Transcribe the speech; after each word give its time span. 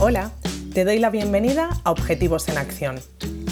Hola, 0.00 0.32
te 0.72 0.84
doy 0.84 0.98
la 0.98 1.10
bienvenida 1.10 1.68
a 1.84 1.92
Objetivos 1.92 2.48
en 2.48 2.58
Acción, 2.58 2.98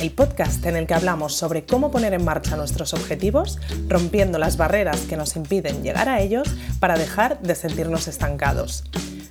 el 0.00 0.10
podcast 0.10 0.66
en 0.66 0.74
el 0.74 0.88
que 0.88 0.94
hablamos 0.94 1.36
sobre 1.36 1.64
cómo 1.64 1.92
poner 1.92 2.14
en 2.14 2.24
marcha 2.24 2.56
nuestros 2.56 2.94
objetivos, 2.94 3.60
rompiendo 3.86 4.40
las 4.40 4.56
barreras 4.56 5.02
que 5.02 5.16
nos 5.16 5.36
impiden 5.36 5.84
llegar 5.84 6.08
a 6.08 6.20
ellos 6.20 6.48
para 6.80 6.98
dejar 6.98 7.40
de 7.42 7.54
sentirnos 7.54 8.08
estancados. 8.08 8.82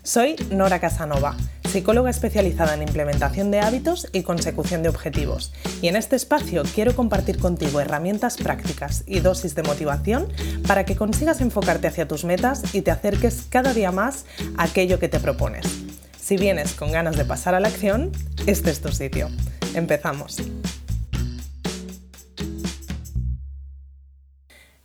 Soy 0.04 0.38
Nora 0.52 0.80
Casanova, 0.80 1.36
psicóloga 1.72 2.10
especializada 2.10 2.74
en 2.74 2.82
implementación 2.82 3.50
de 3.50 3.62
hábitos 3.62 4.08
y 4.12 4.24
consecución 4.24 4.84
de 4.84 4.90
objetivos, 4.90 5.54
y 5.82 5.88
en 5.88 5.96
este 5.96 6.18
espacio 6.18 6.64
quiero 6.76 6.94
compartir 6.94 7.40
contigo 7.40 7.80
herramientas 7.80 8.36
prácticas 8.36 9.06
y 9.08 9.22
dosis 9.22 9.56
de 9.56 9.64
motivación 9.64 10.28
para 10.68 10.84
que 10.84 10.98
consigas 10.98 11.40
enfocarte 11.40 11.88
hacia 11.88 12.10
tus 12.10 12.26
metas 12.26 12.76
y 12.76 12.82
te 12.82 12.92
acerques 12.92 13.46
cada 13.50 13.74
día 13.74 13.94
más 13.94 14.26
a 14.58 14.64
aquello 14.64 15.00
que 15.00 15.08
te 15.08 15.22
propones. 15.22 15.66
Si 16.20 16.36
vienes 16.36 16.74
con 16.74 16.92
ganas 16.92 17.16
de 17.16 17.24
pasar 17.24 17.56
a 17.56 17.62
la 17.62 17.70
acción, 17.70 18.12
este 18.48 18.70
es 18.70 18.82
tu 18.82 18.92
sitio. 18.92 19.30
Empezamos. 19.74 20.38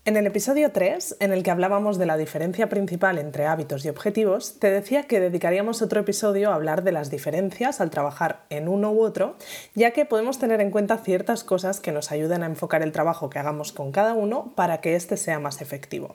En 0.06 0.16
el 0.16 0.24
episodio 0.24 0.70
3, 0.70 1.16
en 1.18 1.32
el 1.32 1.42
que 1.42 1.50
hablábamos 1.50 1.98
de 1.98 2.06
la 2.06 2.16
diferencia 2.16 2.68
principal 2.68 3.18
entre 3.18 3.46
hábitos 3.46 3.84
y 3.84 3.88
objetivos, 3.88 4.60
te 4.60 4.70
decía 4.70 5.08
que 5.08 5.18
dedicaríamos 5.18 5.82
otro 5.82 5.98
episodio 5.98 6.52
a 6.52 6.54
hablar 6.54 6.84
de 6.84 6.92
las 6.92 7.10
diferencias 7.10 7.80
al 7.80 7.90
trabajar 7.90 8.44
en 8.48 8.68
uno 8.68 8.92
u 8.92 9.02
otro, 9.02 9.34
ya 9.74 9.90
que 9.90 10.04
podemos 10.04 10.38
tener 10.38 10.60
en 10.60 10.70
cuenta 10.70 10.98
ciertas 10.98 11.42
cosas 11.42 11.80
que 11.80 11.90
nos 11.90 12.12
ayuden 12.12 12.44
a 12.44 12.46
enfocar 12.46 12.84
el 12.84 12.92
trabajo 12.92 13.30
que 13.30 13.40
hagamos 13.40 13.72
con 13.72 13.90
cada 13.90 14.14
uno 14.14 14.52
para 14.54 14.80
que 14.80 14.94
éste 14.94 15.16
sea 15.16 15.40
más 15.40 15.60
efectivo. 15.60 16.14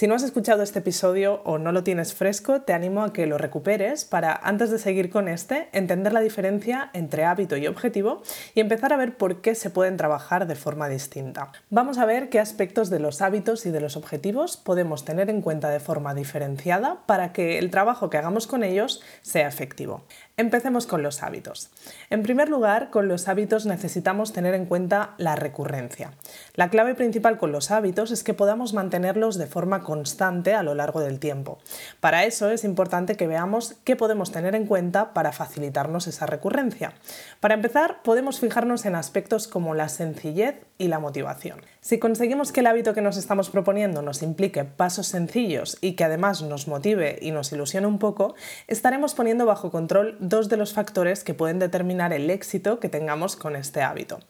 Si 0.00 0.06
no 0.06 0.14
has 0.14 0.22
escuchado 0.22 0.62
este 0.62 0.78
episodio 0.78 1.42
o 1.44 1.58
no 1.58 1.72
lo 1.72 1.84
tienes 1.84 2.14
fresco, 2.14 2.62
te 2.62 2.72
animo 2.72 3.02
a 3.02 3.12
que 3.12 3.26
lo 3.26 3.36
recuperes 3.36 4.06
para, 4.06 4.34
antes 4.34 4.70
de 4.70 4.78
seguir 4.78 5.10
con 5.10 5.28
este, 5.28 5.68
entender 5.72 6.14
la 6.14 6.22
diferencia 6.22 6.88
entre 6.94 7.26
hábito 7.26 7.58
y 7.58 7.66
objetivo 7.66 8.22
y 8.54 8.60
empezar 8.60 8.94
a 8.94 8.96
ver 8.96 9.18
por 9.18 9.42
qué 9.42 9.54
se 9.54 9.68
pueden 9.68 9.98
trabajar 9.98 10.46
de 10.46 10.54
forma 10.54 10.88
distinta. 10.88 11.52
Vamos 11.68 11.98
a 11.98 12.06
ver 12.06 12.30
qué 12.30 12.40
aspectos 12.40 12.88
de 12.88 12.98
los 12.98 13.20
hábitos 13.20 13.66
y 13.66 13.70
de 13.72 13.82
los 13.82 13.94
objetivos 13.94 14.56
podemos 14.56 15.04
tener 15.04 15.28
en 15.28 15.42
cuenta 15.42 15.68
de 15.68 15.80
forma 15.80 16.14
diferenciada 16.14 17.02
para 17.04 17.34
que 17.34 17.58
el 17.58 17.70
trabajo 17.70 18.08
que 18.08 18.16
hagamos 18.16 18.46
con 18.46 18.64
ellos 18.64 19.02
sea 19.20 19.48
efectivo. 19.48 20.04
Empecemos 20.36 20.86
con 20.86 21.02
los 21.02 21.22
hábitos. 21.22 21.70
En 22.08 22.22
primer 22.22 22.48
lugar, 22.48 22.90
con 22.90 23.08
los 23.08 23.28
hábitos 23.28 23.66
necesitamos 23.66 24.32
tener 24.32 24.54
en 24.54 24.66
cuenta 24.66 25.14
la 25.18 25.36
recurrencia. 25.36 26.12
La 26.54 26.70
clave 26.70 26.94
principal 26.94 27.36
con 27.36 27.52
los 27.52 27.70
hábitos 27.70 28.10
es 28.10 28.24
que 28.24 28.32
podamos 28.34 28.72
mantenerlos 28.72 29.36
de 29.36 29.46
forma 29.46 29.82
constante 29.82 30.54
a 30.54 30.62
lo 30.62 30.74
largo 30.74 31.00
del 31.00 31.18
tiempo. 31.18 31.58
Para 32.00 32.24
eso 32.24 32.50
es 32.50 32.64
importante 32.64 33.16
que 33.16 33.26
veamos 33.26 33.74
qué 33.84 33.96
podemos 33.96 34.32
tener 34.32 34.54
en 34.54 34.66
cuenta 34.66 35.12
para 35.12 35.32
facilitarnos 35.32 36.06
esa 36.06 36.26
recurrencia. 36.26 36.94
Para 37.40 37.54
empezar, 37.54 38.02
podemos 38.02 38.40
fijarnos 38.40 38.86
en 38.86 38.94
aspectos 38.94 39.46
como 39.46 39.74
la 39.74 39.88
sencillez 39.88 40.56
y 40.78 40.88
la 40.88 40.98
motivación. 40.98 41.60
Si 41.82 41.98
conseguimos 41.98 42.52
que 42.52 42.60
el 42.60 42.66
hábito 42.66 42.94
que 42.94 43.02
nos 43.02 43.16
estamos 43.16 43.50
proponiendo 43.50 44.02
nos 44.02 44.22
implique 44.22 44.64
pasos 44.64 45.06
sencillos 45.06 45.78
y 45.80 45.92
que 45.92 46.04
además 46.04 46.42
nos 46.42 46.68
motive 46.68 47.18
y 47.20 47.30
nos 47.30 47.52
ilusione 47.52 47.86
un 47.86 47.98
poco, 47.98 48.34
estaremos 48.66 49.14
poniendo 49.14 49.44
bajo 49.46 49.70
control 49.70 50.16
dos 50.20 50.48
de 50.48 50.56
los 50.56 50.72
factores 50.72 51.24
que 51.24 51.34
pueden 51.34 51.58
determinar 51.58 52.12
el 52.12 52.30
éxito 52.30 52.78
que 52.78 52.88
tengamos 52.88 53.36
con 53.36 53.56
este 53.56 53.82
hábito. 53.82 54.20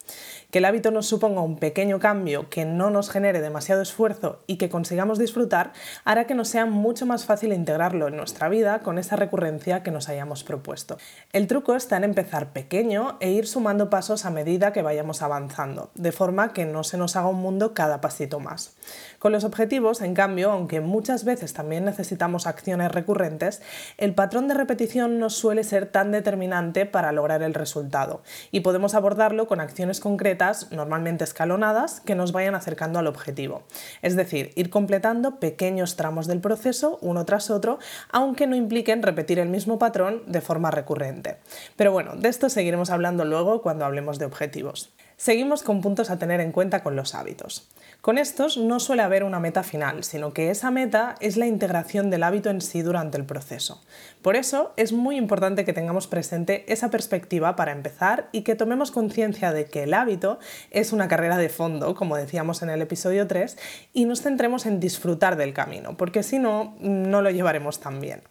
Que 0.51 0.59
el 0.59 0.65
hábito 0.65 0.91
nos 0.91 1.07
suponga 1.07 1.43
un 1.43 1.57
pequeño 1.57 1.99
cambio 1.99 2.49
que 2.51 2.65
no 2.65 2.91
nos 2.91 3.11
genere 3.11 3.41
demasiado 3.41 3.83
esfuerzo 3.83 4.41
y 4.47 4.57
que 4.57 4.69
consigamos 4.69 5.19
disfrutar 5.19 5.73
hará 6.05 6.27
que 6.27 6.35
nos 6.35 6.49
sea 6.49 6.67
mucho 6.67 7.07
más 7.07 7.25
fácil 7.25 7.53
integrarlo 7.53 8.09
en 8.09 8.17
nuestra 8.17 8.49
vida 8.49 8.81
con 8.81 8.99
esa 8.99 9.17
recurrencia 9.17 9.83
que 9.83 9.91
nos 9.91 10.09
hayamos 10.09 10.45
propuesto. 10.45 10.99
El 11.33 11.47
truco 11.47 11.75
está 11.75 11.97
en 11.97 12.05
empezar 12.05 12.53
pequeño 12.53 13.17
e 13.21 13.31
ir 13.31 13.47
sumando 13.47 13.91
pasos 13.91 14.25
a 14.25 14.31
medida 14.31 14.73
que 14.73 14.83
vayamos 14.83 15.23
avanzando, 15.23 15.91
de 15.95 16.13
forma 16.13 16.53
que 16.53 16.67
no 16.67 16.85
se 16.85 16.97
nos 16.97 17.17
haga 17.17 17.29
un 17.29 17.41
mundo 17.41 17.75
cada 17.75 18.01
pasito 18.01 18.41
más. 18.41 18.75
Con 19.19 19.33
los 19.33 19.45
objetivos, 19.45 20.01
en 20.01 20.15
cambio, 20.15 20.51
aunque 20.51 20.81
muchas 20.81 21.25
veces 21.25 21.53
también 21.53 21.85
necesitamos 21.85 22.47
acciones 22.47 22.91
recurrentes, 22.91 23.63
el 23.99 24.15
patrón 24.15 24.49
de 24.49 24.55
repetición 24.55 25.19
no 25.19 25.31
suele 25.31 25.65
ser 25.65 25.87
tan 25.87 26.11
determinante 26.11 26.87
para 26.87 27.13
lograr 27.13 27.43
el 27.43 27.55
resultado 27.55 28.23
y 28.51 28.61
podemos 28.61 28.95
abordarlo 28.95 29.47
con 29.47 29.61
acciones 29.61 30.01
concretas, 30.01 30.40
normalmente 30.71 31.25
escalonadas, 31.25 32.01
que 32.01 32.15
nos 32.15 32.33
vayan 32.33 32.55
acercando 32.55 32.99
al 32.99 33.07
objetivo. 33.07 33.63
Es 34.01 34.17
decir, 34.17 34.53
ir 34.57 34.71
completando 34.71 35.39
pequeños 35.39 35.97
tramos 35.97 36.27
del 36.27 36.41
proceso 36.41 36.99
uno 37.03 37.25
tras 37.27 37.51
otro, 37.51 37.79
aunque 38.11 38.47
no 38.47 38.57
impliquen 38.57 39.03
repetir 39.03 39.39
el 39.39 39.49
mismo 39.49 39.79
patrón 39.79 40.23
de 40.27 40.41
forma 40.41 40.71
recurrente. 40.71 41.37
Pero 41.77 41.93
bueno, 41.93 42.17
de 42.17 42.29
esto 42.29 42.49
seguiremos 42.49 42.91
hablando 42.91 43.25
luego 43.25 43.61
cuando 43.61 43.85
hablemos 43.85 44.19
de 44.19 44.25
objetivos. 44.25 44.91
Seguimos 45.17 45.63
con 45.63 45.83
puntos 45.83 46.09
a 46.09 46.19
tener 46.19 46.41
en 46.41 46.53
cuenta 46.53 46.83
con 46.83 46.97
los 46.97 47.15
hábitos. 47.15 47.69
Con 48.01 48.17
estos 48.17 48.57
no 48.57 48.81
suele 48.81 49.03
haber 49.03 49.25
una 49.25 49.41
meta 49.41 49.63
final, 49.63 50.05
sino 50.05 50.33
que 50.33 50.51
esa 50.51 50.71
meta 50.71 51.17
es 51.21 51.37
la 51.37 51.47
integración 51.47 52.09
del 52.09 52.23
hábito 52.23 52.49
en 52.49 52.63
sí 52.63 52.81
durante 52.81 53.19
el 53.19 53.27
proceso. 53.27 53.83
Por 54.23 54.37
eso 54.37 54.73
es 54.79 54.95
muy 54.95 55.17
importante 55.17 55.67
que 55.67 55.75
tengamos 55.75 56.07
presente 56.07 56.65
esa 56.73 56.89
perspectiva 56.89 57.57
para 57.57 57.73
empezar 57.73 58.31
y 58.33 58.41
que 58.41 58.55
tomemos 58.55 58.91
conciencia 58.91 59.53
de 59.53 59.67
que 59.67 59.83
el 59.83 59.93
hábito 59.93 60.39
es 60.71 60.95
una 60.95 61.09
carrera 61.09 61.37
de 61.37 61.51
fondo, 61.51 61.95
como 61.95 62.17
decíamos 62.17 62.63
en 62.63 62.71
el 62.71 62.81
episodio 62.81 63.27
3, 63.27 63.59
y 63.93 64.07
nos 64.07 64.23
centremos 64.23 64.65
en 64.65 64.81
disfrutar 64.81 65.37
del 65.37 65.53
camino, 65.53 65.99
porque 65.99 66.23
si 66.23 66.39
no, 66.39 66.77
no 66.81 67.21
lo 67.21 67.31
llevaremos 67.31 67.81
tan 67.81 68.01
bien. 68.01 68.23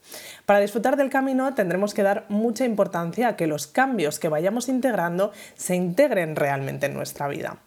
Para 0.48 0.62
disfrutar 0.62 0.98
del 0.98 1.12
camino 1.12 1.54
tendremos 1.54 1.94
que 1.94 2.02
dar 2.02 2.26
mucha 2.30 2.66
importancia 2.66 3.28
a 3.28 3.36
que 3.36 3.46
los 3.46 3.68
cambios 3.68 4.18
que 4.18 4.30
vayamos 4.30 4.68
integrando 4.68 5.32
se 5.56 5.76
integren 5.76 6.36
realmente 6.36 6.88
en 6.88 6.96
nuestra 6.96 7.28
vida 7.28 7.60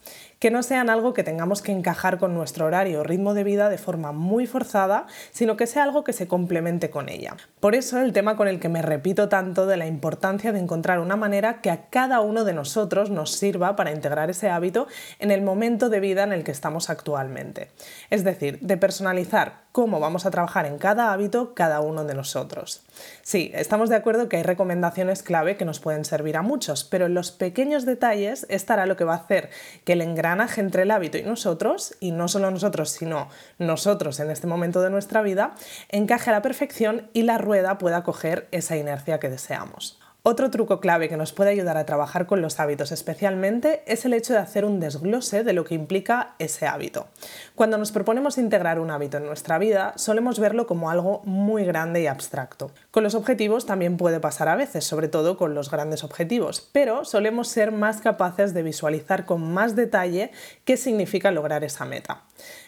que 0.43 0.51
no 0.51 0.65
sean 0.65 0.91
algo 0.91 1.15
que 1.15 1.23
tengamos 1.23 1.63
que 1.63 1.71
encajar 1.71 2.19
con 2.19 2.35
nuestro 2.35 2.67
horario 2.67 2.99
o 2.99 3.05
ritmo 3.05 3.33
de 3.33 3.45
vida 3.45 3.69
de 3.69 3.79
forma 3.79 4.11
muy 4.11 4.49
forzada, 4.49 5.07
sino 5.31 5.57
que 5.57 5.69
sea 5.69 5.85
algo 5.85 6.03
que 6.03 6.13
se 6.13 6.27
complemente 6.27 6.91
con 6.91 7.09
ella. 7.09 7.37
Por 7.61 7.77
eso 7.77 8.01
el 8.01 8.13
tema 8.13 8.37
con 8.37 8.49
el 8.49 8.59
que 8.59 8.69
me 8.69 8.83
repito 8.83 9.29
tanto 9.29 9.67
de 9.67 9.77
la 9.77 9.87
importancia 9.87 10.51
de 10.51 10.59
encontrar 10.59 10.99
una 10.99 11.15
manera 11.15 11.61
que 11.61 11.71
a 11.71 11.83
cada 11.91 12.23
uno 12.23 12.43
de 12.43 12.55
nosotros 12.55 13.09
nos 13.09 13.31
sirva 13.37 13.77
para 13.77 13.93
integrar 13.93 14.31
ese 14.31 14.51
hábito 14.51 14.89
en 15.21 15.31
el 15.31 15.43
momento 15.43 15.91
de 15.91 16.01
vida 16.01 16.25
en 16.25 16.33
el 16.33 16.43
que 16.43 16.51
estamos 16.51 16.91
actualmente. 16.91 17.71
Es 18.11 18.25
decir, 18.25 18.59
de 18.63 18.77
personalizar 18.77 19.63
cómo 19.71 20.01
vamos 20.01 20.27
a 20.27 20.33
trabajar 20.33 20.67
en 20.67 20.77
cada 20.77 21.13
hábito 21.13 21.55
cada 21.55 21.81
uno 21.81 22.05
de 22.05 22.15
nosotros. 22.15 22.83
Sí, 23.23 23.53
estamos 23.55 23.89
de 23.89 23.97
acuerdo 23.97 24.29
que 24.29 24.39
hay 24.39 24.43
recomendaciones 24.43 25.23
clave 25.23 25.57
que 25.57 25.65
nos 25.65 25.79
pueden 25.79 26.05
servir 26.05 26.37
a 26.37 26.43
muchos, 26.43 26.83
pero 26.83 27.07
en 27.07 27.15
los 27.15 27.31
pequeños 27.31 27.87
detalles 27.87 28.45
estará 28.51 28.87
lo 28.87 28.97
que 28.97 29.05
va 29.05 29.15
a 29.15 29.19
hacer 29.19 29.49
que 29.85 29.93
el 29.95 30.03
engranaje 30.03 30.32
entre 30.57 30.83
el 30.83 30.91
hábito 30.91 31.19
y 31.19 31.23
nosotros, 31.23 31.95
y 32.01 32.11
no 32.11 32.29
solo 32.29 32.51
nosotros, 32.51 32.91
sino 32.91 33.29
nosotros 33.59 34.21
en 34.21 34.31
este 34.31 34.47
momento 34.47 34.81
de 34.81 34.91
nuestra 34.91 35.23
vida, 35.23 35.55
encaje 35.89 36.31
a 36.31 36.33
la 36.33 36.43
perfección 36.43 37.09
y 37.13 37.23
la 37.23 37.39
rueda 37.39 37.79
pueda 37.79 38.03
coger 38.03 38.49
esa 38.51 38.77
inercia 38.77 39.21
que 39.21 39.31
deseamos. 39.31 40.02
Otro 40.25 40.53
truco 40.53 40.79
clave 40.79 41.09
que 41.09 41.17
nos 41.17 41.33
puede 41.33 41.51
ayudar 41.51 41.77
a 41.77 41.85
trabajar 41.85 42.27
con 42.27 42.43
los 42.43 42.61
hábitos 42.61 42.93
especialmente 42.93 43.83
es 43.87 44.05
el 44.05 44.15
hecho 44.15 44.33
de 44.33 44.39
hacer 44.39 44.65
un 44.65 44.79
desglose 44.79 45.43
de 45.43 45.53
lo 45.53 45.65
que 45.65 45.75
implica 45.75 46.37
ese 46.39 46.69
hábito. 46.69 47.09
Cuando 47.57 47.77
nos 47.77 47.91
proponemos 47.91 48.39
integrar 48.39 48.79
un 48.79 48.93
hábito 48.93 49.17
en 49.17 49.27
nuestra 49.27 49.59
vida, 49.59 49.95
solemos 49.97 50.39
verlo 50.39 50.69
como 50.69 50.91
algo 50.91 51.23
muy 51.25 51.65
grande 51.65 52.03
y 52.03 52.07
abstracto. 52.07 52.71
Con 52.93 53.03
los 53.03 53.17
objetivos 53.17 53.67
también 53.67 53.97
puede 53.97 54.21
pasar 54.21 54.47
a 54.47 54.55
veces, 54.55 54.85
sobre 54.85 55.09
todo 55.09 55.37
con 55.37 55.55
los 55.55 55.73
grandes 55.73 56.05
objetivos, 56.05 56.69
pero 56.71 57.05
solemos 57.05 57.49
ser 57.49 57.73
más 57.73 58.01
capaces 58.01 58.55
de 58.55 58.63
visualizar 58.63 59.25
con 59.25 59.53
más 59.53 59.75
detalle 59.75 60.31
qué 60.65 60.77
significa 60.77 61.33
lograr 61.33 61.65
esa 61.65 61.85
meta. 61.85 62.23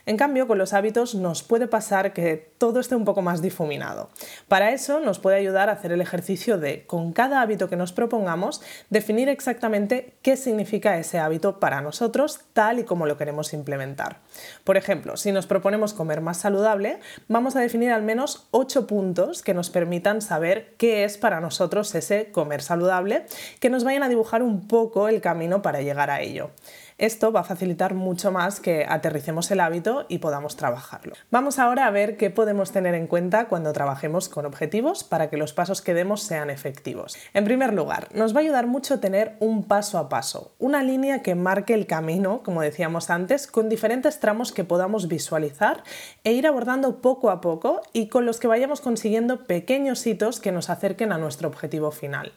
En 0.07 0.17
cambio, 0.17 0.47
con 0.47 0.59
los 0.59 0.73
hábitos 0.73 1.15
nos 1.15 1.43
puede 1.43 1.67
pasar 1.67 2.13
que 2.13 2.53
todo 2.59 2.81
esté 2.81 2.95
un 2.95 3.05
poco 3.05 3.23
más 3.23 3.43
difuminado. 3.43 4.11
Para 4.49 4.73
eso 4.73 5.01
nos 5.01 5.19
puede 5.19 5.37
ayudar 5.37 5.69
a 5.69 5.73
hacer 5.73 5.93
el 5.93 6.01
ejercicio 6.01 6.59
de, 6.59 6.85
con 6.87 7.13
cada 7.13 7.44
hábito 7.45 7.69
que 7.69 7.77
nos 7.77 7.93
propongamos, 7.93 8.63
definir 8.91 9.29
exactamente 9.29 10.15
qué 10.23 10.37
significa 10.37 10.99
ese 10.99 11.19
hábito 11.19 11.61
para 11.61 11.81
nosotros 11.81 12.41
tal 12.53 12.79
y 12.79 12.85
como 12.85 13.07
lo 13.07 13.17
queremos 13.17 13.53
implementar. 13.53 14.19
Por 14.65 14.77
ejemplo, 14.77 15.17
si 15.17 15.31
nos 15.31 15.47
proponemos 15.47 15.95
comer 15.95 16.21
más 16.21 16.39
saludable, 16.39 16.99
vamos 17.29 17.55
a 17.55 17.61
definir 17.61 17.93
al 17.93 18.03
menos 18.03 18.49
8 18.51 18.87
puntos 18.87 19.43
que 19.43 19.55
nos 19.55 19.71
permitan 19.71 20.23
saber 20.23 20.75
qué 20.79 21.05
es 21.05 21.19
para 21.19 21.41
nosotros 21.41 21.95
ese 21.95 22.33
comer 22.33 22.63
saludable, 22.63 23.27
que 23.61 23.71
nos 23.71 23.85
vayan 23.85 24.03
a 24.03 24.09
dibujar 24.09 24.43
un 24.43 24.67
poco 24.67 25.09
el 25.09 25.21
camino 25.21 25.63
para 25.63 25.83
llegar 25.83 26.11
a 26.11 26.21
ello. 26.21 26.51
Esto 26.97 27.33
va 27.33 27.41
a 27.41 27.45
facilitar 27.45 27.95
mucho 27.95 28.31
más 28.31 28.61
que 28.61 28.87
aterricemos 28.89 29.51
el 29.51 29.59
hábito 29.59 30.07
y 30.09 30.19
podamos 30.19 30.57
trabajarlo. 30.57 31.15
Vamos 31.31 31.59
ahora 31.59 31.87
a 31.87 31.91
ver 31.91 32.17
qué 32.17 32.31
podemos 32.31 32.71
tener 32.71 32.95
en 32.95 33.09
cuenta 33.09 33.47
cuando 33.47 33.73
trabajemos 33.73 34.29
con 34.29 34.47
objetivos 34.47 35.03
para 35.03 35.29
que 35.29 35.37
los 35.37 35.53
pasos 35.53 35.83
que 35.83 35.93
demos 35.93 36.23
sean 36.23 36.51
efectivos. 36.51 37.17
En 37.33 37.45
primer 37.45 37.75
lugar, 37.75 38.09
nos 38.15 38.33
va 38.33 38.39
a 38.39 38.43
ayudar 38.43 38.69
mucho 38.69 39.01
tener 39.01 39.37
un 39.41 39.65
paso 39.65 39.99
a 39.99 40.09
paso, 40.09 40.53
una 40.61 40.85
línea 40.85 41.23
que 41.23 41.35
marque 41.35 41.75
el 41.75 41.87
camino, 41.87 42.43
como 42.45 42.63
decíamos 42.63 43.11
antes, 43.11 43.49
con 43.49 43.69
diferentes 43.69 44.21
tramos 44.21 44.53
que 44.53 44.63
podamos 44.63 45.09
visualizar 45.09 45.83
e 46.23 46.33
ir 46.33 46.47
abordando 46.47 47.01
poco 47.01 47.31
a 47.31 47.41
poco 47.41 47.83
y 47.93 48.09
con 48.09 48.25
los 48.25 48.39
que 48.39 48.47
vayamos 48.47 48.81
consiguiendo 48.81 49.47
pequeños 49.47 50.07
hitos 50.07 50.39
que 50.39 50.53
nos 50.53 50.71
acerquen 50.71 51.11
a 51.11 51.19
nuestro 51.19 51.49
objetivo 51.49 51.91
final. 51.91 52.33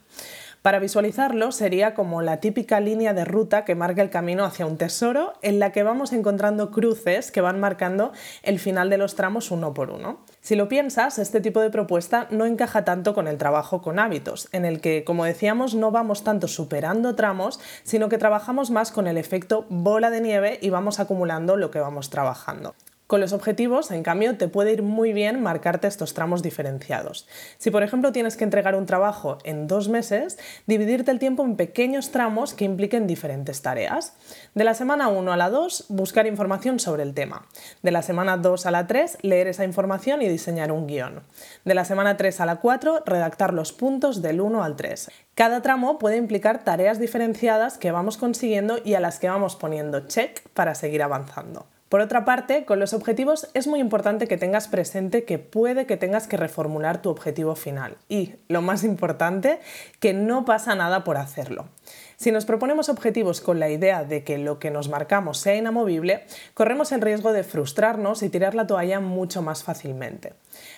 Para 0.62 0.80
visualizarlo 0.80 1.52
sería 1.52 1.94
como 1.94 2.20
la 2.20 2.38
típica 2.38 2.80
línea 2.80 3.14
de 3.14 3.24
ruta 3.24 3.64
que 3.64 3.76
marca 3.76 4.02
el 4.02 4.10
camino 4.10 4.44
hacia 4.44 4.66
un 4.66 4.76
tesoro 4.76 5.34
en 5.40 5.60
la 5.60 5.70
que 5.70 5.84
vamos 5.84 6.12
encontrando 6.12 6.70
cruces 6.72 7.30
que 7.30 7.40
van 7.40 7.60
marcando 7.60 8.12
el 8.42 8.58
final 8.58 8.90
de 8.90 8.98
los 8.98 9.14
tramos 9.14 9.50
uno 9.52 9.72
por 9.72 9.90
uno. 9.90 10.18
Si 10.40 10.56
lo 10.56 10.68
piensas, 10.68 11.18
este 11.18 11.40
tipo 11.40 11.60
de 11.60 11.70
propuesta 11.70 12.26
no 12.30 12.44
encaja 12.44 12.84
tanto 12.84 13.14
con 13.14 13.28
el 13.28 13.38
trabajo 13.38 13.82
con 13.82 13.98
hábitos, 14.00 14.48
en 14.52 14.64
el 14.64 14.80
que, 14.80 15.04
como 15.04 15.24
decíamos, 15.24 15.74
no 15.74 15.92
vamos 15.92 16.24
tanto 16.24 16.48
superando 16.48 17.14
tramos, 17.14 17.60
sino 17.84 18.08
que 18.08 18.18
trabajamos 18.18 18.70
más 18.70 18.90
con 18.90 19.06
el 19.06 19.16
efecto 19.16 19.64
bola 19.68 20.10
de 20.10 20.20
nieve 20.20 20.58
y 20.60 20.70
vamos 20.70 20.98
acumulando 20.98 21.56
lo 21.56 21.70
que 21.70 21.78
vamos 21.78 22.10
trabajando. 22.10 22.74
Con 23.08 23.22
los 23.22 23.32
objetivos, 23.32 23.90
en 23.90 24.02
cambio, 24.02 24.36
te 24.36 24.48
puede 24.48 24.74
ir 24.74 24.82
muy 24.82 25.14
bien 25.14 25.42
marcarte 25.42 25.88
estos 25.88 26.12
tramos 26.12 26.42
diferenciados. 26.42 27.26
Si, 27.56 27.70
por 27.70 27.82
ejemplo, 27.82 28.12
tienes 28.12 28.36
que 28.36 28.44
entregar 28.44 28.74
un 28.74 28.84
trabajo 28.84 29.38
en 29.44 29.66
dos 29.66 29.88
meses, 29.88 30.38
dividirte 30.66 31.10
el 31.10 31.18
tiempo 31.18 31.42
en 31.42 31.56
pequeños 31.56 32.10
tramos 32.10 32.52
que 32.52 32.66
impliquen 32.66 33.06
diferentes 33.06 33.62
tareas. 33.62 34.12
De 34.54 34.62
la 34.62 34.74
semana 34.74 35.08
1 35.08 35.32
a 35.32 35.38
la 35.38 35.48
2, 35.48 35.86
buscar 35.88 36.26
información 36.26 36.80
sobre 36.80 37.02
el 37.02 37.14
tema. 37.14 37.48
De 37.82 37.92
la 37.92 38.02
semana 38.02 38.36
2 38.36 38.66
a 38.66 38.70
la 38.70 38.86
3, 38.86 39.20
leer 39.22 39.46
esa 39.46 39.64
información 39.64 40.20
y 40.20 40.28
diseñar 40.28 40.70
un 40.70 40.86
guion. 40.86 41.22
De 41.64 41.74
la 41.74 41.86
semana 41.86 42.18
3 42.18 42.42
a 42.42 42.44
la 42.44 42.56
4, 42.56 43.04
redactar 43.06 43.54
los 43.54 43.72
puntos 43.72 44.20
del 44.20 44.42
1 44.42 44.62
al 44.62 44.76
3. 44.76 45.10
Cada 45.34 45.62
tramo 45.62 45.98
puede 45.98 46.18
implicar 46.18 46.62
tareas 46.62 47.00
diferenciadas 47.00 47.78
que 47.78 47.90
vamos 47.90 48.18
consiguiendo 48.18 48.76
y 48.84 48.92
a 48.92 49.00
las 49.00 49.18
que 49.18 49.30
vamos 49.30 49.56
poniendo 49.56 50.06
check 50.08 50.46
para 50.50 50.74
seguir 50.74 51.02
avanzando. 51.02 51.64
Por 51.88 52.00
otra 52.00 52.26
parte, 52.26 52.64
con 52.66 52.80
los 52.80 52.92
objetivos 52.92 53.48
es 53.54 53.66
muy 53.66 53.80
importante 53.80 54.28
que 54.28 54.36
tengas 54.36 54.68
presente 54.68 55.24
que 55.24 55.38
puede 55.38 55.86
que 55.86 55.96
tengas 55.96 56.28
que 56.28 56.36
reformular 56.36 57.00
tu 57.00 57.08
objetivo 57.08 57.54
final 57.54 57.96
y, 58.08 58.34
lo 58.48 58.60
más 58.60 58.84
importante, 58.84 59.58
que 59.98 60.12
no 60.12 60.44
pasa 60.44 60.74
nada 60.74 61.02
por 61.02 61.16
hacerlo. 61.16 61.66
Si 62.16 62.30
nos 62.30 62.44
proponemos 62.44 62.88
objetivos 62.88 63.40
con 63.40 63.58
la 63.58 63.70
idea 63.70 64.04
de 64.04 64.24
que 64.24 64.38
lo 64.38 64.58
que 64.58 64.70
nos 64.70 64.88
marcamos 64.88 65.38
sea 65.38 65.56
inamovible, 65.56 66.24
corremos 66.52 66.92
el 66.92 67.00
riesgo 67.00 67.32
de 67.32 67.44
frustrarnos 67.44 68.22
y 68.22 68.28
tirar 68.28 68.54
la 68.54 68.66
toalla 68.66 69.00
mucho 69.00 69.40
más 69.40 69.62
fácilmente. 69.62 70.34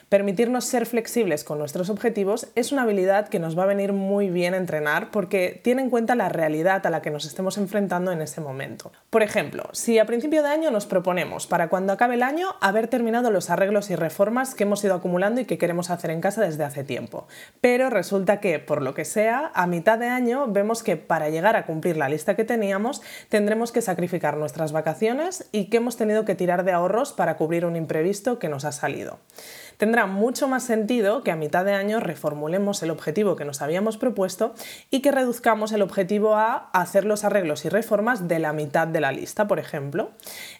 Permitirnos 0.08 0.64
ser 0.64 0.86
flexibles 0.86 1.44
con 1.44 1.58
nuestros 1.58 1.88
objetivos 1.88 2.48
es 2.56 2.72
una 2.72 2.82
habilidad 2.82 3.28
que 3.28 3.38
nos 3.38 3.56
va 3.56 3.62
a 3.62 3.66
venir 3.66 3.92
muy 3.92 4.28
bien 4.28 4.54
entrenar 4.54 5.12
porque 5.12 5.60
tiene 5.62 5.82
en 5.82 5.90
cuenta 5.90 6.14
la 6.14 6.28
realidad 6.28 6.84
a 6.84 6.90
la 6.90 7.00
que 7.00 7.10
nos 7.10 7.24
estemos 7.24 7.58
enfrentando 7.58 8.10
en 8.10 8.20
ese 8.20 8.40
momento. 8.40 8.90
Por 9.10 9.22
ejemplo, 9.22 9.68
si 9.72 9.98
a 9.98 10.06
principio 10.06 10.42
de 10.42 10.48
año 10.48 10.70
nos 10.70 10.86
proponemos 10.86 11.46
para 11.46 11.68
cuando 11.68 11.92
acabe 11.92 12.14
el 12.14 12.24
año 12.24 12.48
haber 12.60 12.88
terminado 12.88 13.30
los 13.30 13.50
arreglos 13.50 13.90
y 13.90 13.96
reformas 13.96 14.54
que 14.54 14.64
hemos 14.64 14.82
ido 14.82 14.94
acumulando 14.94 15.40
y 15.40 15.44
que 15.44 15.58
queremos 15.58 15.90
hacer 15.90 16.10
en 16.10 16.20
casa 16.20 16.42
desde 16.42 16.64
hace 16.64 16.82
tiempo, 16.82 17.28
pero 17.60 17.88
resulta 17.88 18.40
que, 18.40 18.58
por 18.58 18.82
lo 18.82 18.94
que 18.94 19.04
sea, 19.04 19.52
a 19.54 19.66
mitad 19.66 19.98
de 19.98 20.08
año 20.08 20.46
vemos 20.48 20.82
que 20.82 20.96
para 20.96 21.30
llegar 21.30 21.56
a 21.56 21.66
cumplir 21.66 21.96
la 21.96 22.08
lista 22.08 22.34
que 22.34 22.44
teníamos 22.44 23.02
tendremos 23.28 23.72
que 23.72 23.82
sacrificar 23.82 24.36
nuestras 24.36 24.72
vacaciones 24.72 25.48
y 25.52 25.66
que 25.66 25.76
hemos 25.76 25.96
tenido 25.96 26.24
que 26.24 26.34
tirar 26.34 26.64
de 26.64 26.72
ahorros 26.72 27.12
para 27.12 27.36
cubrir 27.36 27.64
un 27.64 27.76
imprevisto 27.76 28.38
que 28.38 28.48
nos 28.48 28.64
ha 28.64 28.72
salido. 28.72 29.18
Tendrá 29.80 30.04
mucho 30.04 30.46
más 30.46 30.64
sentido 30.64 31.22
que 31.22 31.30
a 31.30 31.36
mitad 31.36 31.64
de 31.64 31.72
año 31.72 32.00
reformulemos 32.00 32.82
el 32.82 32.90
objetivo 32.90 33.34
que 33.34 33.46
nos 33.46 33.62
habíamos 33.62 33.96
propuesto 33.96 34.52
y 34.90 35.00
que 35.00 35.10
reduzcamos 35.10 35.72
el 35.72 35.80
objetivo 35.80 36.34
a 36.34 36.68
hacer 36.74 37.06
los 37.06 37.24
arreglos 37.24 37.64
y 37.64 37.70
reformas 37.70 38.28
de 38.28 38.40
la 38.40 38.52
mitad 38.52 38.86
de 38.86 39.00
la 39.00 39.10
lista, 39.10 39.48
por 39.48 39.58
ejemplo. 39.58 40.10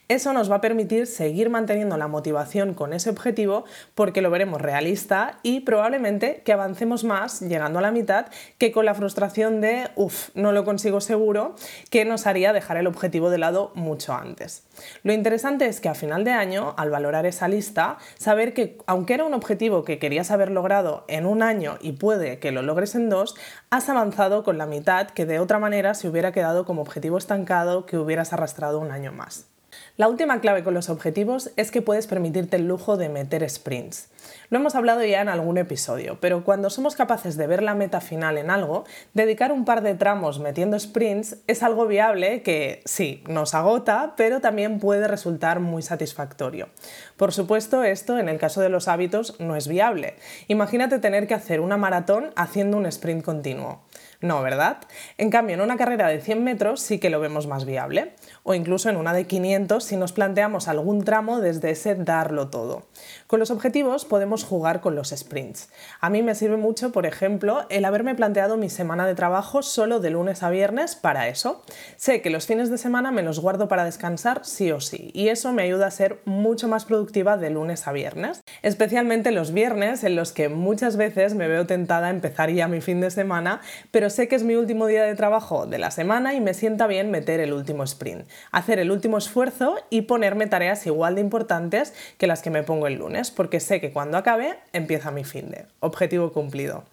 Eso 0.07 0.33
nos 0.33 0.49
va 0.49 0.55
a 0.55 0.61
permitir 0.61 1.05
seguir 1.05 1.51
manteniendo 1.51 1.97
la 1.97 2.07
motivación 2.07 2.73
con 2.73 2.93
ese 2.93 3.11
objetivo 3.11 3.63
porque 3.93 4.23
lo 4.23 4.31
veremos 4.31 4.59
realista 4.59 5.37
y 5.43 5.59
probablemente 5.59 6.41
que 6.43 6.53
avancemos 6.53 7.03
más 7.03 7.41
llegando 7.41 7.77
a 7.77 7.83
la 7.83 7.91
mitad 7.91 8.25
que 8.57 8.71
con 8.71 8.85
la 8.85 8.95
frustración 8.95 9.61
de, 9.61 9.91
uff, 9.95 10.29
no 10.33 10.51
lo 10.51 10.65
consigo 10.65 10.99
seguro, 10.99 11.53
que 11.91 12.05
nos 12.05 12.25
haría 12.25 12.53
dejar 12.53 12.77
el 12.77 12.87
objetivo 12.87 13.29
de 13.29 13.37
lado 13.37 13.71
mucho 13.75 14.15
antes. 14.15 14.63
Lo 15.03 15.13
interesante 15.13 15.67
es 15.67 15.79
que 15.79 15.89
a 15.89 15.93
final 15.93 16.23
de 16.23 16.31
año, 16.31 16.73
al 16.75 16.89
valorar 16.89 17.27
esa 17.27 17.47
lista, 17.47 17.99
saber 18.17 18.55
que 18.55 18.79
aunque 18.87 19.10
era 19.13 19.25
un 19.25 19.33
objetivo 19.33 19.83
que 19.83 19.99
querías 19.99 20.31
haber 20.31 20.51
logrado 20.51 21.05
en 21.07 21.25
un 21.25 21.43
año 21.43 21.77
y 21.81 21.93
puede 21.93 22.39
que 22.39 22.51
lo 22.51 22.61
logres 22.61 22.95
en 22.95 23.09
dos, 23.09 23.35
has 23.69 23.89
avanzado 23.89 24.43
con 24.43 24.57
la 24.57 24.65
mitad 24.65 25.07
que 25.09 25.25
de 25.25 25.39
otra 25.39 25.59
manera 25.59 25.93
se 25.93 26.07
hubiera 26.07 26.31
quedado 26.31 26.65
como 26.65 26.81
objetivo 26.81 27.17
estancado 27.17 27.85
que 27.85 27.97
hubieras 27.97 28.33
arrastrado 28.33 28.79
un 28.79 28.91
año 28.91 29.11
más. 29.11 29.50
La 29.97 30.07
última 30.07 30.41
clave 30.41 30.63
con 30.63 30.73
los 30.73 30.89
objetivos 30.89 31.51
es 31.55 31.71
que 31.71 31.81
puedes 31.81 32.07
permitirte 32.07 32.57
el 32.57 32.67
lujo 32.67 32.97
de 32.97 33.09
meter 33.09 33.47
sprints. 33.49 34.09
Lo 34.49 34.59
hemos 34.59 34.75
hablado 34.75 35.03
ya 35.03 35.21
en 35.21 35.29
algún 35.29 35.57
episodio, 35.57 36.17
pero 36.19 36.43
cuando 36.43 36.69
somos 36.69 36.95
capaces 36.95 37.37
de 37.37 37.47
ver 37.47 37.63
la 37.63 37.75
meta 37.75 38.01
final 38.01 38.37
en 38.37 38.49
algo, 38.49 38.83
dedicar 39.13 39.51
un 39.51 39.65
par 39.65 39.81
de 39.81 39.95
tramos 39.95 40.39
metiendo 40.39 40.77
sprints 40.79 41.37
es 41.47 41.63
algo 41.63 41.87
viable 41.87 42.41
que 42.41 42.81
sí, 42.85 43.23
nos 43.27 43.53
agota, 43.53 44.13
pero 44.17 44.41
también 44.41 44.79
puede 44.79 45.07
resultar 45.07 45.59
muy 45.59 45.81
satisfactorio. 45.81 46.69
Por 47.17 47.31
supuesto, 47.31 47.83
esto 47.83 48.17
en 48.17 48.29
el 48.29 48.39
caso 48.39 48.61
de 48.61 48.69
los 48.69 48.87
hábitos 48.87 49.39
no 49.39 49.55
es 49.55 49.67
viable. 49.67 50.15
Imagínate 50.47 50.99
tener 50.99 51.27
que 51.27 51.33
hacer 51.33 51.59
una 51.59 51.77
maratón 51.77 52.31
haciendo 52.35 52.77
un 52.77 52.85
sprint 52.85 53.23
continuo. 53.23 53.81
No, 54.21 54.43
¿verdad? 54.43 54.77
En 55.17 55.31
cambio, 55.31 55.55
en 55.55 55.61
una 55.61 55.77
carrera 55.77 56.07
de 56.07 56.21
100 56.21 56.43
metros 56.43 56.79
sí 56.79 56.99
que 56.99 57.09
lo 57.09 57.19
vemos 57.19 57.47
más 57.47 57.65
viable, 57.65 58.13
o 58.43 58.53
incluso 58.53 58.87
en 58.87 58.97
una 58.97 59.13
de 59.13 59.25
500 59.25 59.83
si 59.83 59.97
nos 59.97 60.13
planteamos 60.13 60.67
algún 60.67 61.03
tramo 61.03 61.39
desde 61.39 61.71
ese 61.71 61.95
darlo 61.95 62.49
todo. 62.49 62.83
Con 63.31 63.39
los 63.39 63.49
objetivos 63.49 64.03
podemos 64.03 64.43
jugar 64.43 64.81
con 64.81 64.93
los 64.93 65.11
sprints. 65.15 65.69
A 66.01 66.09
mí 66.09 66.21
me 66.21 66.35
sirve 66.35 66.57
mucho, 66.57 66.91
por 66.91 67.05
ejemplo, 67.05 67.65
el 67.69 67.85
haberme 67.85 68.13
planteado 68.13 68.57
mi 68.57 68.69
semana 68.69 69.07
de 69.07 69.15
trabajo 69.15 69.61
solo 69.61 70.01
de 70.01 70.09
lunes 70.09 70.43
a 70.43 70.49
viernes 70.49 70.97
para 70.97 71.29
eso. 71.29 71.63
Sé 71.95 72.21
que 72.21 72.29
los 72.29 72.45
fines 72.45 72.69
de 72.69 72.77
semana 72.77 73.09
me 73.09 73.23
los 73.23 73.39
guardo 73.39 73.69
para 73.69 73.85
descansar 73.85 74.41
sí 74.43 74.73
o 74.73 74.81
sí, 74.81 75.11
y 75.13 75.29
eso 75.29 75.53
me 75.53 75.63
ayuda 75.63 75.87
a 75.87 75.91
ser 75.91 76.19
mucho 76.25 76.67
más 76.67 76.83
productiva 76.83 77.37
de 77.37 77.51
lunes 77.51 77.87
a 77.87 77.93
viernes, 77.93 78.41
especialmente 78.63 79.31
los 79.31 79.53
viernes 79.53 80.03
en 80.03 80.17
los 80.17 80.33
que 80.33 80.49
muchas 80.49 80.97
veces 80.97 81.33
me 81.33 81.47
veo 81.47 81.65
tentada 81.65 82.07
a 82.07 82.09
empezar 82.09 82.49
ya 82.49 82.67
mi 82.67 82.81
fin 82.81 82.99
de 82.99 83.11
semana, 83.11 83.61
pero 83.91 84.09
sé 84.09 84.27
que 84.27 84.35
es 84.35 84.43
mi 84.43 84.55
último 84.55 84.87
día 84.87 85.05
de 85.05 85.15
trabajo 85.15 85.67
de 85.67 85.77
la 85.77 85.91
semana 85.91 86.33
y 86.33 86.41
me 86.41 86.53
sienta 86.53 86.85
bien 86.85 87.11
meter 87.11 87.39
el 87.39 87.53
último 87.53 87.85
sprint, 87.85 88.27
hacer 88.51 88.79
el 88.79 88.91
último 88.91 89.17
esfuerzo 89.17 89.77
y 89.89 90.01
ponerme 90.01 90.47
tareas 90.47 90.85
igual 90.85 91.15
de 91.15 91.21
importantes 91.21 91.93
que 92.17 92.27
las 92.27 92.41
que 92.41 92.49
me 92.49 92.63
pongo 92.63 92.87
el 92.87 92.95
lunes, 92.95 93.20
porque 93.29 93.59
sé 93.59 93.79
que 93.79 93.91
cuando 93.91 94.17
acabe 94.17 94.57
empieza 94.73 95.11
mi 95.11 95.23
fin 95.23 95.51
de. 95.51 95.65
Objetivo 95.81 96.31
cumplido. 96.31 96.85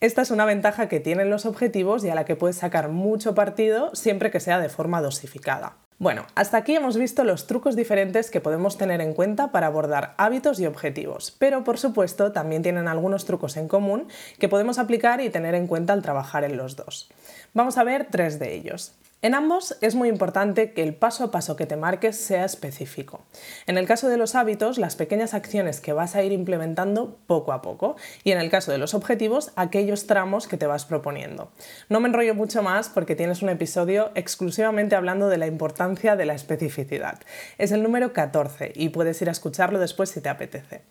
Esta 0.00 0.22
es 0.22 0.32
una 0.32 0.44
ventaja 0.44 0.88
que 0.88 0.98
tienen 0.98 1.30
los 1.30 1.46
objetivos 1.46 2.04
y 2.04 2.10
a 2.10 2.16
la 2.16 2.24
que 2.24 2.34
puedes 2.34 2.56
sacar 2.56 2.88
mucho 2.88 3.34
partido 3.34 3.94
siempre 3.94 4.32
que 4.32 4.40
sea 4.40 4.58
de 4.58 4.68
forma 4.68 5.00
dosificada. 5.00 5.76
Bueno, 6.00 6.26
hasta 6.36 6.58
aquí 6.58 6.76
hemos 6.76 6.96
visto 6.96 7.24
los 7.24 7.48
trucos 7.48 7.74
diferentes 7.74 8.30
que 8.30 8.40
podemos 8.40 8.78
tener 8.78 9.00
en 9.00 9.14
cuenta 9.14 9.50
para 9.50 9.66
abordar 9.66 10.14
hábitos 10.16 10.60
y 10.60 10.66
objetivos, 10.66 11.34
pero 11.40 11.64
por 11.64 11.76
supuesto 11.76 12.30
también 12.30 12.62
tienen 12.62 12.86
algunos 12.86 13.24
trucos 13.24 13.56
en 13.56 13.66
común 13.66 14.06
que 14.38 14.48
podemos 14.48 14.78
aplicar 14.78 15.20
y 15.20 15.30
tener 15.30 15.56
en 15.56 15.66
cuenta 15.66 15.92
al 15.92 16.02
trabajar 16.02 16.44
en 16.44 16.56
los 16.56 16.76
dos. 16.76 17.10
Vamos 17.52 17.78
a 17.78 17.84
ver 17.84 18.06
tres 18.08 18.38
de 18.38 18.54
ellos. 18.54 18.94
En 19.20 19.34
ambos 19.34 19.76
es 19.80 19.96
muy 19.96 20.08
importante 20.08 20.72
que 20.72 20.84
el 20.84 20.94
paso 20.94 21.24
a 21.24 21.30
paso 21.32 21.56
que 21.56 21.66
te 21.66 21.74
marques 21.76 22.16
sea 22.16 22.44
específico. 22.44 23.24
En 23.66 23.76
el 23.76 23.84
caso 23.84 24.08
de 24.08 24.16
los 24.16 24.36
hábitos, 24.36 24.78
las 24.78 24.94
pequeñas 24.94 25.34
acciones 25.34 25.80
que 25.80 25.92
vas 25.92 26.14
a 26.14 26.22
ir 26.22 26.30
implementando 26.30 27.18
poco 27.26 27.52
a 27.52 27.60
poco 27.60 27.96
y 28.22 28.30
en 28.30 28.38
el 28.38 28.48
caso 28.48 28.70
de 28.70 28.78
los 28.78 28.94
objetivos, 28.94 29.50
aquellos 29.56 30.06
tramos 30.06 30.46
que 30.46 30.56
te 30.56 30.68
vas 30.68 30.84
proponiendo. 30.84 31.50
No 31.88 31.98
me 31.98 32.08
enrollo 32.08 32.36
mucho 32.36 32.62
más 32.62 32.90
porque 32.90 33.16
tienes 33.16 33.42
un 33.42 33.48
episodio 33.48 34.12
exclusivamente 34.14 34.94
hablando 34.94 35.28
de 35.28 35.38
la 35.38 35.48
importancia 35.48 36.14
de 36.14 36.24
la 36.24 36.34
especificidad. 36.34 37.18
Es 37.58 37.72
el 37.72 37.82
número 37.82 38.12
14 38.12 38.72
y 38.76 38.90
puedes 38.90 39.20
ir 39.20 39.30
a 39.30 39.32
escucharlo 39.32 39.80
después 39.80 40.10
si 40.10 40.20
te 40.20 40.28
apetece. 40.28 40.82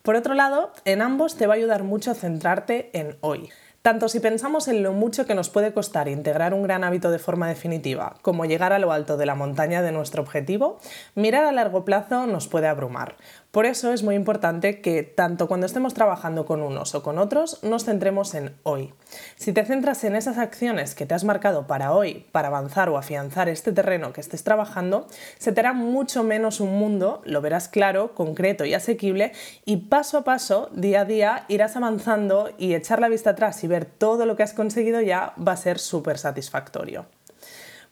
Por 0.00 0.16
otro 0.16 0.32
lado, 0.32 0.72
en 0.86 1.02
ambos 1.02 1.36
te 1.36 1.46
va 1.46 1.52
a 1.52 1.56
ayudar 1.58 1.82
mucho 1.82 2.12
a 2.12 2.14
centrarte 2.14 2.88
en 2.94 3.18
hoy. 3.20 3.50
Tanto 3.86 4.08
si 4.08 4.18
pensamos 4.18 4.66
en 4.66 4.82
lo 4.82 4.92
mucho 4.92 5.26
que 5.26 5.36
nos 5.36 5.48
puede 5.48 5.72
costar 5.72 6.08
integrar 6.08 6.54
un 6.54 6.64
gran 6.64 6.82
hábito 6.82 7.12
de 7.12 7.20
forma 7.20 7.46
definitiva, 7.46 8.16
como 8.20 8.44
llegar 8.44 8.72
a 8.72 8.80
lo 8.80 8.90
alto 8.90 9.16
de 9.16 9.26
la 9.26 9.36
montaña 9.36 9.80
de 9.80 9.92
nuestro 9.92 10.22
objetivo, 10.22 10.80
mirar 11.14 11.44
a 11.44 11.52
largo 11.52 11.84
plazo 11.84 12.26
nos 12.26 12.48
puede 12.48 12.66
abrumar. 12.66 13.14
Por 13.52 13.64
eso 13.64 13.92
es 13.92 14.02
muy 14.02 14.16
importante 14.16 14.80
que 14.80 15.04
tanto 15.04 15.46
cuando 15.46 15.66
estemos 15.66 15.94
trabajando 15.94 16.46
con 16.46 16.62
unos 16.62 16.96
o 16.96 17.02
con 17.04 17.16
otros, 17.16 17.62
nos 17.62 17.84
centremos 17.84 18.34
en 18.34 18.56
hoy. 18.64 18.92
Si 19.36 19.52
te 19.52 19.64
centras 19.64 20.02
en 20.02 20.16
esas 20.16 20.36
acciones 20.36 20.96
que 20.96 21.06
te 21.06 21.14
has 21.14 21.22
marcado 21.22 21.68
para 21.68 21.92
hoy, 21.92 22.26
para 22.32 22.48
avanzar 22.48 22.88
o 22.88 22.98
afianzar 22.98 23.48
este 23.48 23.72
terreno 23.72 24.12
que 24.12 24.20
estés 24.20 24.42
trabajando, 24.42 25.06
se 25.38 25.52
te 25.52 25.60
hará 25.60 25.72
mucho 25.72 26.24
menos 26.24 26.60
un 26.60 26.76
mundo, 26.76 27.22
lo 27.24 27.40
verás 27.40 27.68
claro, 27.68 28.14
concreto 28.14 28.64
y 28.64 28.74
asequible, 28.74 29.32
y 29.64 29.76
paso 29.76 30.18
a 30.18 30.24
paso, 30.24 30.70
día 30.72 31.02
a 31.02 31.04
día, 31.04 31.44
irás 31.46 31.76
avanzando 31.76 32.50
y 32.58 32.74
echar 32.74 33.00
la 33.00 33.08
vista 33.08 33.30
atrás 33.30 33.62
y 33.62 33.68
ver 33.68 33.75
todo 33.84 34.26
lo 34.26 34.36
que 34.36 34.42
has 34.42 34.54
conseguido 34.54 35.00
ya 35.00 35.34
va 35.36 35.52
a 35.52 35.56
ser 35.56 35.78
súper 35.78 36.18
satisfactorio. 36.18 37.06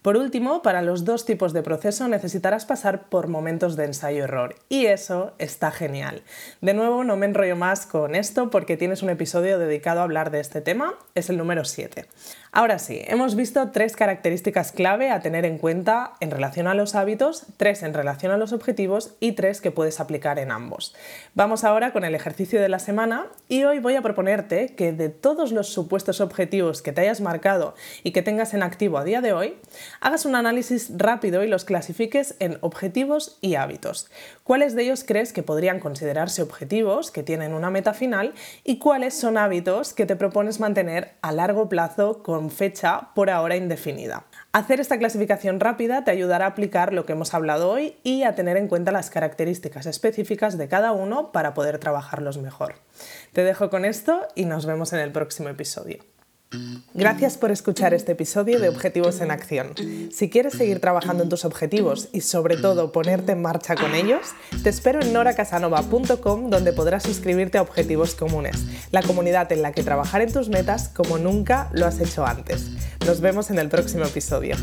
Por 0.04 0.18
último, 0.18 0.60
para 0.60 0.82
los 0.82 1.06
dos 1.06 1.24
tipos 1.24 1.54
de 1.54 1.62
proceso 1.62 2.08
necesitarás 2.08 2.66
pasar 2.66 3.08
por 3.08 3.26
momentos 3.26 3.74
de 3.74 3.86
ensayo-error 3.86 4.54
y 4.68 4.84
eso 4.84 5.32
está 5.38 5.70
genial. 5.70 6.24
De 6.60 6.74
nuevo, 6.74 7.04
no 7.04 7.16
me 7.16 7.24
enrollo 7.24 7.56
más 7.56 7.86
con 7.86 8.14
esto 8.14 8.50
porque 8.50 8.76
tienes 8.76 9.02
un 9.02 9.08
episodio 9.08 9.58
dedicado 9.58 10.00
a 10.00 10.02
hablar 10.02 10.30
de 10.30 10.40
este 10.40 10.60
tema, 10.60 10.92
es 11.14 11.30
el 11.30 11.38
número 11.38 11.64
7. 11.64 12.04
Ahora 12.56 12.78
sí, 12.78 13.00
hemos 13.08 13.34
visto 13.34 13.72
tres 13.72 13.96
características 13.96 14.70
clave 14.70 15.10
a 15.10 15.18
tener 15.18 15.44
en 15.44 15.58
cuenta 15.58 16.12
en 16.20 16.30
relación 16.30 16.68
a 16.68 16.74
los 16.74 16.94
hábitos, 16.94 17.46
tres 17.56 17.82
en 17.82 17.92
relación 17.92 18.30
a 18.30 18.36
los 18.36 18.52
objetivos 18.52 19.16
y 19.18 19.32
tres 19.32 19.60
que 19.60 19.72
puedes 19.72 19.98
aplicar 19.98 20.38
en 20.38 20.52
ambos. 20.52 20.94
Vamos 21.34 21.64
ahora 21.64 21.92
con 21.92 22.04
el 22.04 22.14
ejercicio 22.14 22.62
de 22.62 22.68
la 22.68 22.78
semana 22.78 23.26
y 23.48 23.64
hoy 23.64 23.80
voy 23.80 23.96
a 23.96 24.02
proponerte 24.02 24.76
que 24.76 24.92
de 24.92 25.08
todos 25.08 25.50
los 25.50 25.66
supuestos 25.70 26.20
objetivos 26.20 26.80
que 26.80 26.92
te 26.92 27.00
hayas 27.00 27.20
marcado 27.20 27.74
y 28.04 28.12
que 28.12 28.22
tengas 28.22 28.54
en 28.54 28.62
activo 28.62 28.98
a 28.98 29.04
día 29.04 29.20
de 29.20 29.32
hoy, 29.32 29.56
hagas 30.00 30.24
un 30.24 30.36
análisis 30.36 30.92
rápido 30.96 31.42
y 31.42 31.48
los 31.48 31.64
clasifiques 31.64 32.36
en 32.38 32.58
objetivos 32.60 33.36
y 33.40 33.56
hábitos. 33.56 34.12
¿Cuáles 34.44 34.76
de 34.76 34.84
ellos 34.84 35.02
crees 35.04 35.32
que 35.32 35.42
podrían 35.42 35.80
considerarse 35.80 36.40
objetivos 36.40 37.10
que 37.10 37.24
tienen 37.24 37.52
una 37.52 37.70
meta 37.70 37.94
final 37.94 38.32
y 38.62 38.78
cuáles 38.78 39.18
son 39.18 39.38
hábitos 39.38 39.92
que 39.92 40.06
te 40.06 40.14
propones 40.14 40.60
mantener 40.60 41.14
a 41.20 41.32
largo 41.32 41.68
plazo 41.68 42.22
fecha 42.50 43.10
por 43.14 43.30
ahora 43.30 43.56
indefinida. 43.56 44.24
Hacer 44.52 44.80
esta 44.80 44.98
clasificación 44.98 45.60
rápida 45.60 46.04
te 46.04 46.10
ayudará 46.10 46.44
a 46.46 46.48
aplicar 46.48 46.92
lo 46.92 47.06
que 47.06 47.12
hemos 47.12 47.34
hablado 47.34 47.70
hoy 47.70 47.96
y 48.02 48.22
a 48.22 48.34
tener 48.34 48.56
en 48.56 48.68
cuenta 48.68 48.92
las 48.92 49.10
características 49.10 49.86
específicas 49.86 50.56
de 50.58 50.68
cada 50.68 50.92
uno 50.92 51.32
para 51.32 51.54
poder 51.54 51.78
trabajarlos 51.78 52.38
mejor. 52.38 52.76
Te 53.32 53.44
dejo 53.44 53.70
con 53.70 53.84
esto 53.84 54.26
y 54.34 54.44
nos 54.44 54.66
vemos 54.66 54.92
en 54.92 55.00
el 55.00 55.12
próximo 55.12 55.48
episodio. 55.48 56.13
Gracias 56.94 57.36
por 57.36 57.50
escuchar 57.50 57.94
este 57.94 58.12
episodio 58.12 58.60
de 58.60 58.68
Objetivos 58.68 59.20
en 59.20 59.30
Acción. 59.30 59.74
Si 60.12 60.30
quieres 60.30 60.54
seguir 60.54 60.80
trabajando 60.80 61.22
en 61.22 61.28
tus 61.28 61.44
objetivos 61.44 62.08
y 62.12 62.20
sobre 62.20 62.56
todo 62.56 62.92
ponerte 62.92 63.32
en 63.32 63.42
marcha 63.42 63.74
con 63.74 63.94
ellos, 63.94 64.28
te 64.62 64.70
espero 64.70 65.00
en 65.00 65.12
noracasanova.com 65.12 66.50
donde 66.50 66.72
podrás 66.72 67.02
suscribirte 67.02 67.58
a 67.58 67.62
Objetivos 67.62 68.14
Comunes, 68.14 68.64
la 68.92 69.02
comunidad 69.02 69.50
en 69.52 69.62
la 69.62 69.72
que 69.72 69.82
trabajar 69.82 70.22
en 70.22 70.32
tus 70.32 70.48
metas 70.48 70.88
como 70.88 71.18
nunca 71.18 71.70
lo 71.72 71.86
has 71.86 72.00
hecho 72.00 72.24
antes. 72.24 72.70
Nos 73.06 73.20
vemos 73.20 73.50
en 73.50 73.58
el 73.58 73.68
próximo 73.68 74.04
episodio. 74.04 74.56